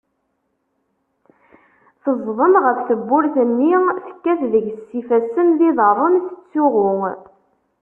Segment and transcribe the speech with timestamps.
[2.03, 3.71] Teẓdem ɣef tewwurt-nni,
[4.05, 7.01] tekkat deg-s s ifassen d iḍarren, tettsuɣu.